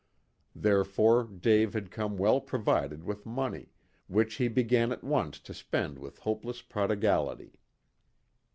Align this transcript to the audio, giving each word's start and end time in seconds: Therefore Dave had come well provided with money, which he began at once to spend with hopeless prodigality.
Therefore 0.55 1.25
Dave 1.25 1.73
had 1.75 1.91
come 1.91 2.17
well 2.17 2.41
provided 2.41 3.03
with 3.03 3.23
money, 3.23 3.69
which 4.07 4.37
he 4.37 4.47
began 4.47 4.91
at 4.91 5.03
once 5.03 5.39
to 5.41 5.53
spend 5.53 5.99
with 5.99 6.17
hopeless 6.17 6.63
prodigality. 6.63 7.59